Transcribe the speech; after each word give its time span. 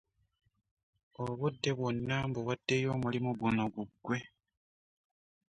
Obudde 1.23 1.69
bwonna 1.77 2.15
mbuwaddeyo 2.27 2.87
omulimu 2.95 3.31
guno 3.39 3.63
guggwe. 3.73 4.19